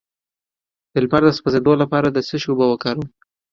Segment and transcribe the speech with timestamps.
[0.91, 3.07] د لمر د سوځیدو لپاره د څه شي اوبه وکاروم؟